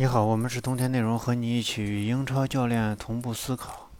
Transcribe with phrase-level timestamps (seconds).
[0.00, 3.90] 你好，我们是冬天内容，和你一起与英超教练同步思考。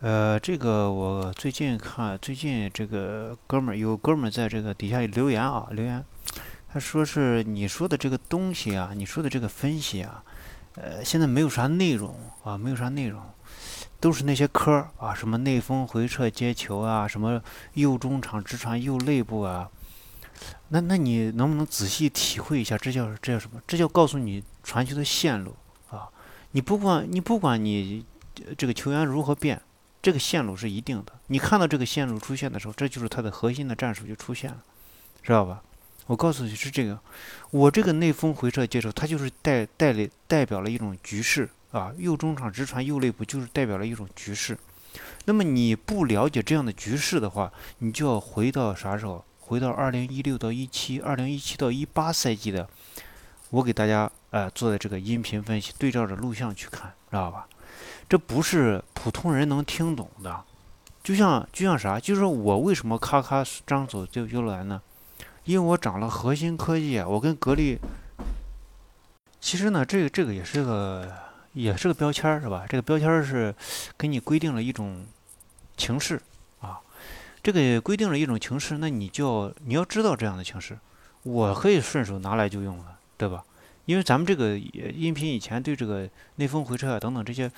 [0.00, 6.04] 呃，这个我最近看，最近这个哥们儿有哥们儿在这个底下留言啊，留言，
[6.72, 10.22] 他说是你说的这个东西啊，你说的这个分析啊，
[10.76, 12.14] 呃，现在没有啥内容
[12.44, 13.20] 啊，没有啥内容，
[13.98, 17.42] 都是那些科儿啊，什么内锋回撤接球啊，什么
[17.72, 19.68] 右中场直传右肋部啊。
[20.68, 22.76] 那那你能不能仔细体会一下？
[22.76, 23.60] 这叫这叫什么？
[23.66, 25.54] 这叫告诉你传球的线路
[25.90, 26.08] 啊！
[26.52, 28.04] 你不管你不管你
[28.56, 29.60] 这个球员如何变，
[30.02, 31.12] 这个线路是一定的。
[31.28, 34.58] 你看到这个线路出现的时候，这就是他的核心的战术就出现了，
[35.22, 35.62] 知道吧？
[36.06, 36.98] 我告诉你是这个，
[37.50, 41.92] 我这个内锋回撤接球，它就是代代理代表了一种局势啊。
[41.96, 44.58] 右中场直传右肋部就是代表了一种局势。
[45.24, 49.24] 那么你不了解这样的局势的话，你就要回到啥时候？
[49.46, 52.66] 回到二零一六到一七，二零一七到一八赛季的，
[53.50, 57.46] 我给大家呃做的这个音频分析，对照着录像去看，知道吧？
[58.08, 60.42] 这不是普通人能听懂的。
[61.02, 62.00] 就像就像啥？
[62.00, 64.80] 就是我为什么咔咔张嘴就就来呢？
[65.44, 67.06] 因为我长了核心科技啊！
[67.06, 67.78] 我跟格力，
[69.42, 71.12] 其实呢，这个这个也是个
[71.52, 72.64] 也是个标签是吧？
[72.66, 73.54] 这个标签是
[73.98, 75.04] 给你规定了一种
[75.76, 76.18] 情势。
[77.44, 80.78] 这个规定了一种情势，那你就你要知道这样的情势，
[81.24, 83.44] 我可以顺手拿来就用了，对吧？
[83.84, 87.52] 因为咱们这个音频以前对这个内风回撤啊等等这些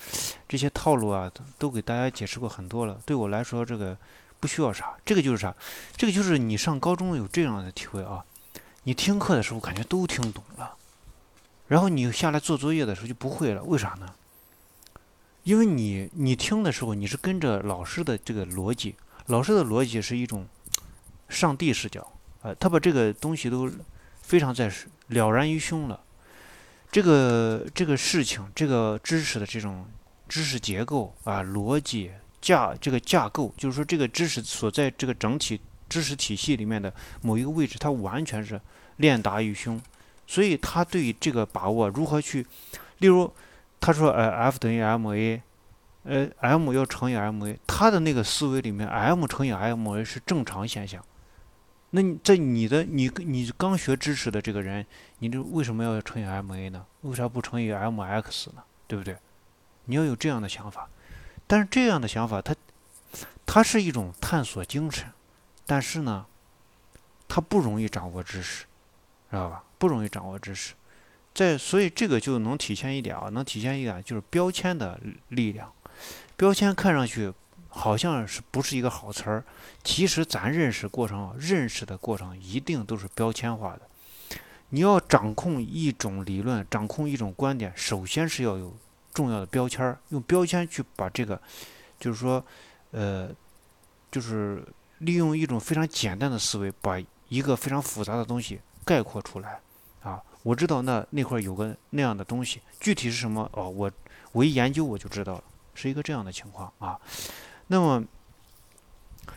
[0.45, 2.99] 这些套路啊，都给大家解释过很多了。
[3.05, 3.97] 对我来说，这个
[4.41, 5.55] 不需要啥，这个就是啥，
[5.95, 8.25] 这个就是你上高中有这样的体会啊，
[8.83, 10.73] 你听课的时候感觉都听懂了，
[11.69, 14.13] 然后你下来做作业的时候就不会了，为啥呢？
[15.43, 18.95] 因为你你听的时候你是跟着老师的这个逻辑。
[19.27, 20.47] 老师的逻辑是一种
[21.29, 22.05] 上帝视角，
[22.41, 23.69] 呃，他把这个东西都
[24.21, 24.71] 非常在
[25.07, 26.01] 了然于胸了。
[26.91, 29.85] 这个这个事情，这个知识的这种
[30.29, 35.59] 知识结构啊，逻辑架这个架构，就是说这个知识所在这个整体
[35.89, 38.59] 知识体系里面的某一个位置，它完全是
[38.95, 39.81] 练达于胸。
[40.25, 42.45] 所以他对这个把握如何去，
[42.97, 43.33] 例如
[43.79, 45.41] 他说，呃，F 等于 ma。
[46.07, 51.03] 呃，m 要乘以 ma，他的那个思维里面，m 乘以 ma 是正常现象。
[51.89, 54.85] 那你在你的你你刚学知识的这个人，
[55.19, 56.85] 你这为什么要乘以 ma 呢？
[57.01, 58.63] 为啥不乘以 mx 呢？
[58.87, 59.17] 对不对？
[59.85, 60.89] 你要有这样的想法。
[61.45, 62.55] 但是这样的想法，它
[63.45, 65.07] 它是一种探索精神，
[65.65, 66.25] 但是呢，
[67.27, 68.65] 它不容易掌握知识，
[69.29, 69.63] 知道吧？
[69.77, 70.73] 不容易掌握知识。
[71.33, 75.71] 在所以这个就能体现一点啊，能体现一点就是标签的力量。
[76.35, 77.33] 标签看上去
[77.69, 79.43] 好像是不是一个好词儿，
[79.83, 83.81] 其实咱认识过程、认识的过程一定都是标签化的。
[84.69, 88.75] 你要掌控一种理论、掌控一种观点，首先是要有
[89.13, 91.41] 重要的标签儿，用标签去把这个，
[91.99, 92.43] 就是说，
[92.91, 93.29] 呃，
[94.11, 94.63] 就是
[94.97, 99.59] 利用一种非常简单的思维，把一个非常复杂的东西概括出来。
[100.03, 103.49] 啊，我知道那那块有个那样的东西，具体是什么？
[103.53, 103.91] 哦，我
[104.31, 105.43] 我一研究我就知道了。
[105.77, 106.99] 是一个这样的情况啊，
[107.67, 108.03] 那么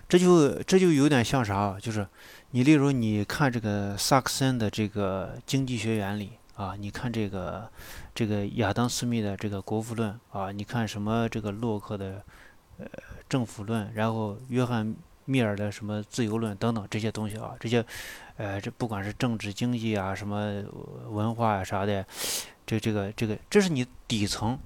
[0.09, 1.79] 这就这就有点像啥？
[1.79, 2.07] 就是
[2.53, 7.71] 你例如你看这个萨克森的这个经济学原理啊，你看这个
[8.15, 12.23] 这个亚当斯密的这个国富论啊，你看什么这个洛克的
[12.79, 12.87] 呃
[13.29, 14.97] 政府论，然后约翰
[15.27, 17.85] 密尔的什么自由论等等这些东西啊，这些
[18.39, 20.63] 呃这不管是政治经济啊，什么
[21.11, 22.07] 文化啊啥的，
[22.65, 24.59] 这这个这个这是你底层。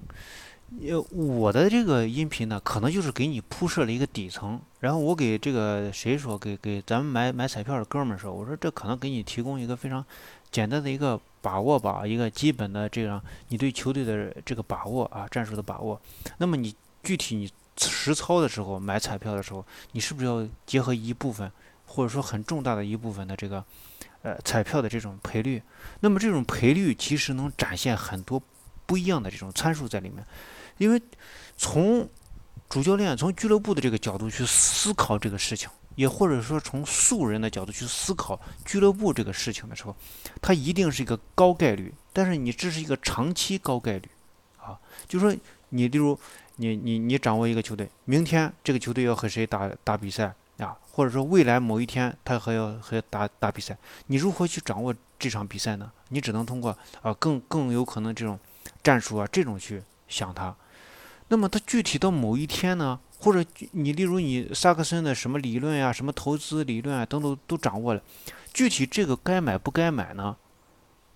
[0.81, 10.03] 呃，我的这个音频呢，可能就是给你铺设了一个底层，然后我给这个谁说，给给咱们买买彩票的哥们儿说，我说这可能给你提供一个非常
[10.51, 16.01] 简单的一个把握吧，一个基本的这样你对球队的这个把握啊，战术的把握。
[16.39, 21.49] 那么你具体你实操的时候买彩票的时候，你是不是要结合一部分，
[21.85, 23.63] 或者说很重大的一部分的这个
[24.23, 25.61] 呃彩票的这种赔率？
[25.99, 28.41] 那么这种赔率其实能展现很多
[28.87, 30.25] 不一样的这种参数在里面。
[30.77, 31.01] 因为
[31.57, 32.07] 从
[32.67, 39.95] 主教练、从俱乐部的这个角度去思考这个事情，也或者说从素人的角度去思考俱乐部这个事情的时候，
[40.41, 41.93] 它一定是一个高概率。
[42.11, 44.09] 但是你这是一个长期高概率，
[44.57, 45.35] 啊，就说
[45.69, 46.17] 你例如
[46.55, 50.75] 你你你掌握一个球队，明天这个球队要和谁打打比赛啊？
[50.91, 55.91] 或者说未来某一天他还要和打打比赛，你如何去掌握这场比赛呢？
[56.09, 58.39] 你只能通过啊更更有可能这种
[58.81, 60.55] 战术啊这种去想它。
[61.27, 68.01] 那么它具体到某一天呢，或者你例如你萨克森的什么理论呀、什么投资理论啊等等都掌握了，
[68.53, 70.35] 具体这个该买不该买呢？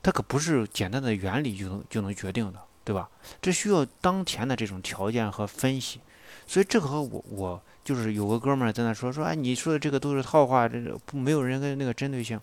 [0.02, 3.10] 它可不是简单的原理就能就能决定的，对吧？
[3.42, 6.00] 这需要当前的这种条件和分析。
[6.48, 12.40] 所以这个和我我就是有个哥们儿在那说说，哎，你说的这个都是套话，这个没有人跟那个针对性。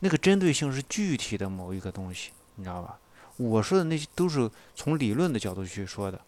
[0.00, 2.98] 那个针对性是具体的某一个东西，你知道吧？
[3.38, 6.20] 我说的那些都是从理论的角度去说的。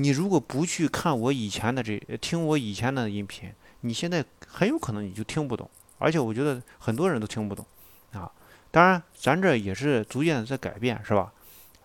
[0.00, 5.68] 你如果不去看我以前的这听我以前的音频，你现在很有可能你就听不懂，
[5.98, 7.66] 而且我觉得很多人都听不懂
[8.12, 8.30] 啊。
[8.70, 11.32] 当然，咱这也是逐渐的在改变，是吧？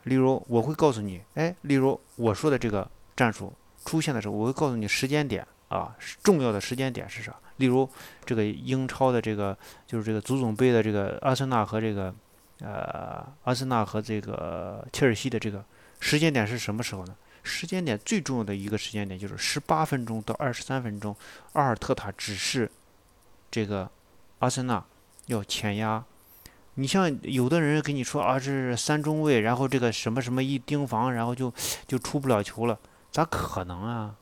[0.04, 3.52] 例如，我会告诉你，哎，例如我说的这个战术
[3.84, 7.36] 出现的时候，我会告诉你时间点啊，重要的时间点是啥？
[7.58, 7.90] 例如
[8.24, 9.58] 这个英超的这个
[9.88, 12.14] 就是这个足总杯的这个阿森纳和这个
[12.60, 15.66] 呃阿森纳和这个切尔西的这个
[16.00, 17.16] 时间点是什么时候呢？
[17.44, 21.16] 时间点最重要的一个时间点就是十八分钟到二十三分钟，
[21.52, 22.72] 阿尔特塔指示
[23.52, 23.92] 这个
[24.40, 24.84] 阿森纳
[25.28, 26.04] 要前压。
[26.76, 31.54] 你像有的人跟你说啊，这是三中卫，然后这个什么什么一盯防，然后就
[31.86, 32.80] 就出不了球了，
[33.12, 34.16] 咋可能啊？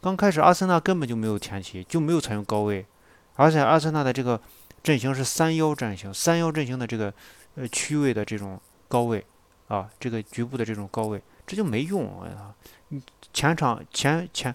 [0.00, 2.86] 刚开始阿森纳根本就没有前期，就没有采用高位，
[3.34, 4.40] 而且阿森纳的这个
[4.82, 7.12] 阵型是三幺阵型，三幺阵型的这个
[7.56, 9.26] 呃区位的这种高位
[9.66, 11.20] 啊，这个局部的这种高位，
[11.50, 12.54] 这就没用啊！
[12.90, 13.02] 你
[13.32, 14.54] 前场前前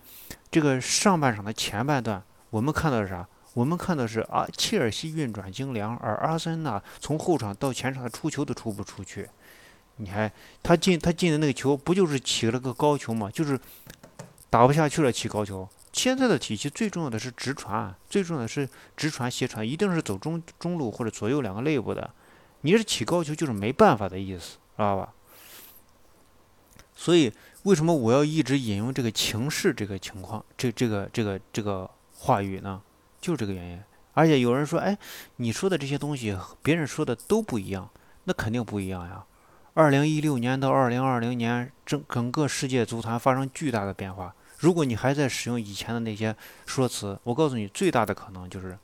[0.49, 3.27] 这个上半场的前半段，我们看到是啥？
[3.53, 9.27] 我们看到是啊，切尔西运转精良，而阿森纳从后场到前场的出球都出不出去。
[9.97, 10.31] 你还
[10.63, 13.29] 他进他进的那个球，不就是起了个高球吗？
[13.29, 13.59] 就是
[14.49, 15.67] 打不下去了，起高球。
[15.91, 22.09] 现在的体系最重要的是直传，最重要的是直传斜传，一定是走中中路或者左右两个内部的。
[22.61, 25.13] 你是起高球，就是没办法的意思，知道吧？
[26.95, 27.31] 所以
[27.63, 32.81] 为什么我要一直引用这个情势这个情况，这这个这个这个话语呢？
[33.19, 33.81] 就这个原因，
[34.13, 34.97] 而且有人说，哎，
[35.37, 37.89] 你说的这些东西，别人说的都不一样，
[38.25, 39.25] 那肯定不一样呀。
[39.73, 44.33] 二零一六年到二零二零年，整整个世界足坛发生巨大的变化。
[44.59, 48.77] 如果你还在使用以前的那些说辞，我告诉你，最大的可能就是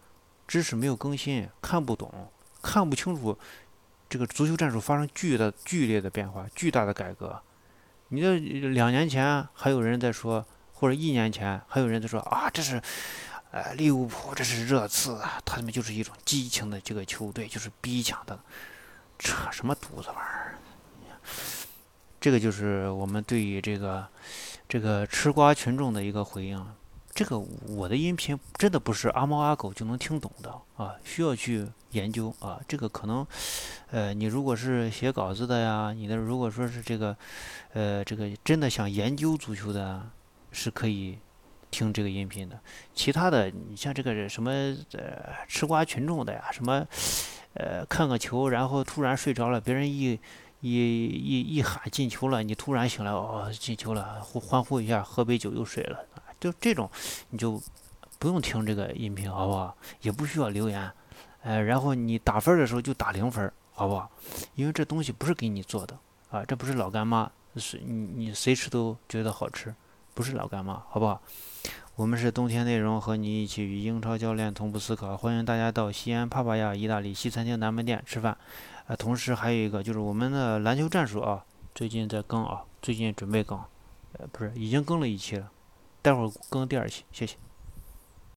[0.48, 2.30] 知识没有更新，看不懂，
[2.62, 3.38] 看不清楚
[4.10, 7.42] 这个足球战术发生巨大剧烈的变化，巨大的改革。
[8.12, 12.81] 你这两年前还有人在说，或者一年前还有人在说啊，这是。
[13.54, 18.40] 呃，利物浦这是热刺啊，他们就是一种激情的这个球队，就是逼抢的，
[19.19, 20.56] 扯什么犊子玩意儿？
[22.22, 24.08] 这个就是我们对于这个
[24.69, 26.66] 这个吃瓜群众的一个回应。
[27.13, 32.60] 这个我的音频真的不是阿猫阿狗就能听懂的啊，需要去研究啊。
[32.68, 33.25] 这个可能，
[33.92, 37.16] 呃，你如果是写稿子的呀，你的如果说是这个，
[37.74, 40.10] 呃，这个真的想研究足球的，
[40.52, 41.18] 是可以。
[41.74, 42.60] 听这个音频的，
[42.94, 44.52] 其他的你像这个什么
[44.92, 46.86] 呃吃瓜群众的呀，什么
[47.54, 50.19] 呃看个球然后突然睡着了，别人一
[50.60, 55.98] 一一一喊进球了，你突然醒来哦进球了，欢呼一下，喝杯酒又睡了，
[56.41, 56.89] 就这种
[57.29, 57.61] 你就
[58.19, 59.73] 不用听这个音频好不好？
[60.01, 60.91] 也不需要留言，
[61.43, 64.11] 呃然后你打分的时候就打零分好不好？
[64.55, 65.97] 因为这东西不是给你做的
[66.31, 69.73] 啊，这不是老干妈，随你你谁吃都觉得好吃。
[70.13, 71.21] 不是老干妈，好不好？
[71.95, 75.15] 我们是冬天内容，和你一起与英超教练同步思考。
[75.15, 78.38] 欢迎大家到西安帕帕亚意大利西餐厅南门店吃饭。
[78.88, 83.57] 呃，同时还有一个就是我们的篮球战术啊，最近在更啊，最近准备更，
[84.19, 85.50] 呃，不是已经更了一期了，
[86.01, 87.38] 待会儿更第二期，谢谢。